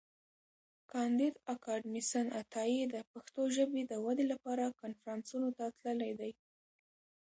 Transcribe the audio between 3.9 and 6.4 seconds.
ودي لپاره کنفرانسونو ته تللی دی.